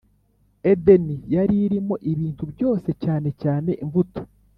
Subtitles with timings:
[0.71, 4.21] edeni yaririmo ibintu byose cyane cyane imbuto